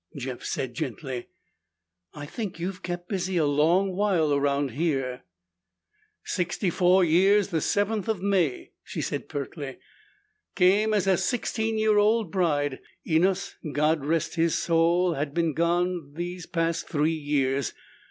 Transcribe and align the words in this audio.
Jeff 0.17 0.41
said 0.43 0.73
gently, 0.73 1.27
"I 2.11 2.25
think 2.25 2.59
you've 2.59 2.81
kept 2.81 3.07
busy 3.07 3.37
a 3.37 3.45
long 3.45 3.95
while 3.95 4.33
around 4.33 4.71
here." 4.71 5.21
"Sixty 6.23 6.71
four 6.71 7.03
years 7.03 7.49
the 7.49 7.61
seventh 7.61 8.07
of 8.07 8.19
May," 8.19 8.71
she 8.83 8.99
said 8.99 9.29
pertly. 9.29 9.77
"Came 10.55 10.95
as 10.95 11.05
a 11.05 11.17
sixteen 11.17 11.77
year 11.77 11.99
old 11.99 12.31
bride. 12.31 12.79
Enos, 13.07 13.57
God 13.73 14.03
rest 14.03 14.33
his 14.33 14.57
soul, 14.57 15.13
has 15.13 15.27
been 15.27 15.53
gone 15.53 16.13
these 16.15 16.47
past 16.47 16.89
three 16.89 17.13
years. 17.13 17.75